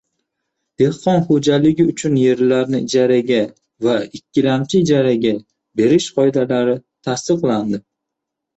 [0.81, 3.39] Dehqon xo‘jaligi uchun yerlarni ijaraga
[3.89, 5.37] va ikkilamchi ijaraga
[5.83, 6.77] berish qoidalari
[7.11, 7.85] tasdiqlandi